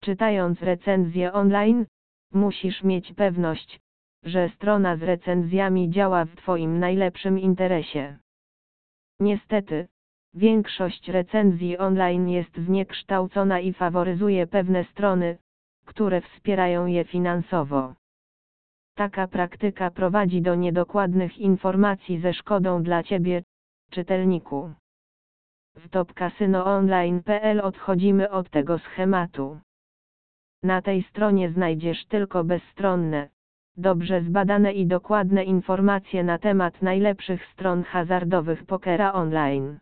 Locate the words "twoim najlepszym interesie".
6.36-8.18